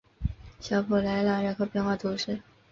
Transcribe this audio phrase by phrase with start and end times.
[0.59, 2.41] 小普莱朗人口变化图示